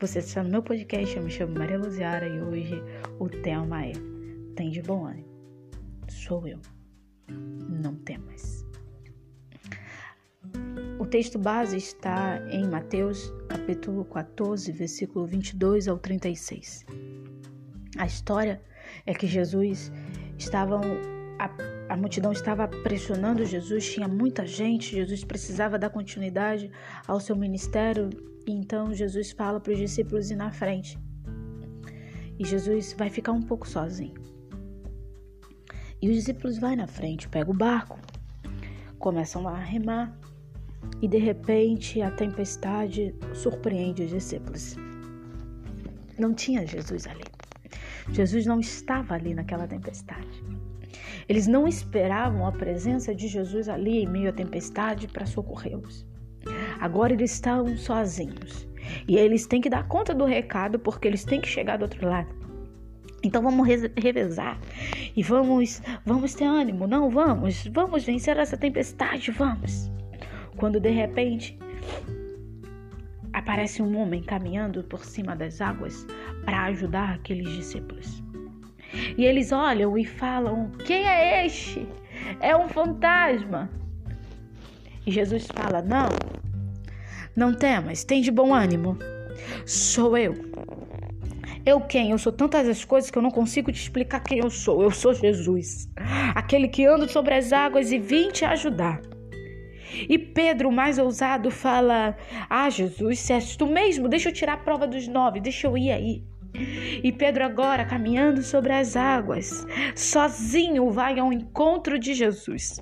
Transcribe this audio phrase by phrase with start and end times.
[0.00, 2.82] Você está no meu podcast, eu me chamo Maria Luziara e hoje
[3.18, 3.92] o tema é
[4.56, 5.28] Tem de bom ânimo.
[6.08, 6.58] Sou eu.
[7.28, 8.64] Não temas.
[10.98, 16.86] O texto base está em Mateus capítulo 14, versículo 22 ao 36.
[17.98, 18.62] A história
[19.04, 19.92] é que Jesus
[20.38, 20.80] estava
[21.38, 21.50] a,
[21.88, 26.70] a multidão estava pressionando Jesus, tinha muita gente, Jesus precisava dar continuidade
[27.06, 28.10] ao seu ministério,
[28.46, 30.98] e então Jesus fala para os discípulos ir na frente.
[32.38, 34.14] E Jesus vai ficar um pouco sozinho.
[36.00, 37.98] E os discípulos vão na frente, pegam o barco,
[38.98, 40.16] começam a remar,
[41.00, 44.76] e de repente a tempestade surpreende os discípulos.
[46.18, 47.24] Não tinha Jesus ali.
[48.10, 50.42] Jesus não estava ali naquela tempestade.
[51.28, 56.06] Eles não esperavam a presença de Jesus ali em meio à tempestade para socorrê-los.
[56.80, 58.68] Agora eles estão sozinhos
[59.08, 62.06] e eles têm que dar conta do recado porque eles têm que chegar do outro
[62.06, 62.34] lado.
[63.22, 63.66] Então vamos
[63.96, 64.60] revezar
[65.16, 69.90] e vamos, vamos ter ânimo, não vamos, vamos vencer essa tempestade, vamos.
[70.56, 71.58] Quando de repente
[73.32, 76.06] aparece um homem caminhando por cima das águas
[76.44, 78.23] para ajudar aqueles discípulos.
[79.16, 81.86] E eles olham e falam: Quem é este?
[82.40, 83.70] É um fantasma.
[85.06, 86.08] E Jesus fala: Não,
[87.36, 88.98] não temas, tem de bom ânimo.
[89.66, 90.34] Sou eu.
[91.66, 92.10] Eu quem?
[92.10, 94.82] Eu sou tantas as coisas que eu não consigo te explicar quem eu sou.
[94.82, 95.88] Eu sou Jesus,
[96.34, 99.00] aquele que anda sobre as águas e vim te ajudar.
[100.08, 102.16] E Pedro, mais ousado, fala:
[102.50, 105.78] Ah, Jesus, se és tu mesmo, deixa eu tirar a prova dos nove, deixa eu
[105.78, 106.22] ir aí.
[106.54, 112.80] E Pedro, agora caminhando sobre as águas, sozinho vai ao encontro de Jesus.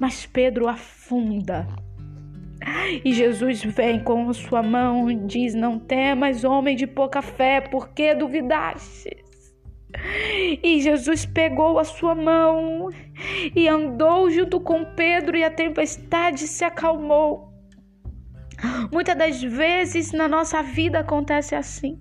[0.00, 1.66] Mas Pedro afunda.
[3.04, 7.90] E Jesus vem com sua mão e diz: Não temas, homem de pouca fé, por
[7.90, 9.22] que duvidastes?
[10.62, 12.88] E Jesus pegou a sua mão
[13.54, 17.52] e andou junto com Pedro, e a tempestade se acalmou.
[18.92, 22.00] Muitas das vezes na nossa vida acontece assim.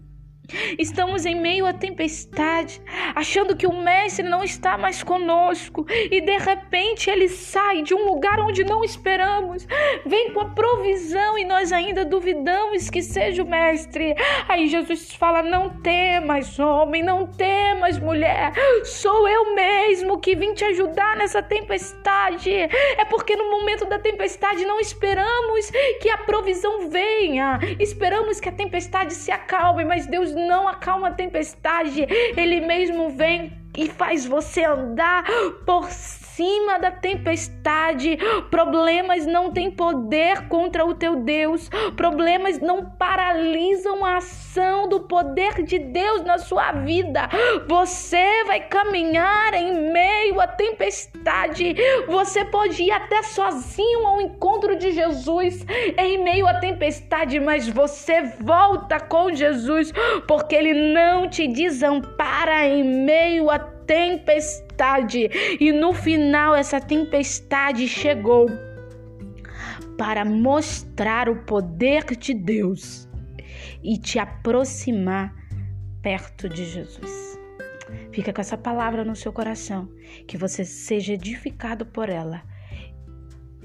[0.77, 2.81] Estamos em meio à tempestade,
[3.15, 8.05] achando que o Mestre não está mais conosco e de repente ele sai de um
[8.05, 9.67] lugar onde não esperamos,
[10.05, 14.15] vem com a provisão e nós ainda duvidamos que seja o Mestre.
[14.47, 18.51] Aí Jesus fala: Não temas, homem, não temas, mulher,
[18.83, 22.51] sou eu mesmo que vim te ajudar nessa tempestade.
[22.51, 28.51] É porque no momento da tempestade não esperamos que a provisão venha, esperamos que a
[28.51, 34.65] tempestade se acalme, mas Deus não acalma a tempestade, ele mesmo vem e faz você
[34.65, 35.23] andar
[35.65, 35.89] por
[36.35, 38.17] cima da tempestade.
[38.49, 41.69] Problemas não têm poder contra o teu Deus.
[41.95, 47.29] Problemas não paralisam a ação do poder de Deus na sua vida.
[47.67, 51.75] Você vai caminhar em meio à tempestade.
[52.07, 55.65] Você pode ir até sozinho ao encontro de Jesus
[55.97, 59.91] em meio à tempestade, mas você volta com Jesus
[60.27, 63.59] porque ele não te desampara em meio à
[63.91, 65.29] tempestade.
[65.59, 68.47] E no final, essa tempestade chegou
[69.97, 73.09] para mostrar o poder de Deus
[73.83, 75.35] e te aproximar
[76.01, 77.37] perto de Jesus.
[78.13, 79.89] Fica com essa palavra no seu coração,
[80.25, 82.41] que você seja edificado por ela.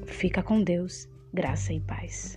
[0.06, 2.34] Fica com Deus, graça e paz.